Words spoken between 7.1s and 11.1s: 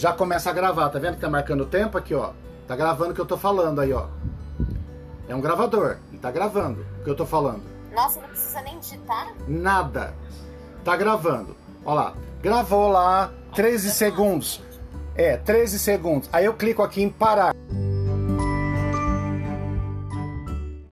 eu tô falando. Nossa, não precisa nem digitar? Nada. Tá